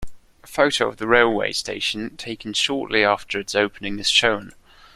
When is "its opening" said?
3.39-3.99